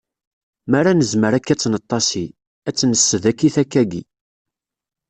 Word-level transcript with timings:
Mi 0.69 0.75
ara 0.79 0.91
nezmer 0.93 1.33
akka 1.33 1.51
ad 1.53 1.59
tt-neṭṭasi, 1.59 2.25
ad 2.67 2.73
tt-nessed 2.75 3.23
akkit 3.31 3.55
akkayi. 3.63 4.01